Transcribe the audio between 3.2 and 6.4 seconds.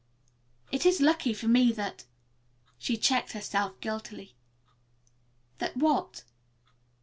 herself guiltily. "That what?"